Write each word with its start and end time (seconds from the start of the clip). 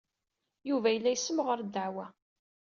Yuba 0.69 0.87
yella 0.91 1.09
yessemɣar 1.11 1.59
ddeɛwa. 1.63 2.05